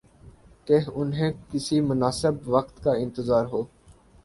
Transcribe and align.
کہ 0.65 0.77
انہیں 0.93 1.31
کسی 1.51 1.81
مناسب 1.81 2.31
وقت 2.45 2.83
کا 2.83 2.91
انتظار 2.93 3.45
ہو۔ 3.45 3.63